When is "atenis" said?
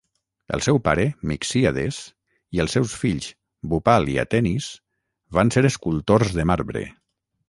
4.23-4.71